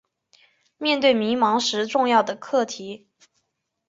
[0.79, 3.07] 面对迷惘时重要的课题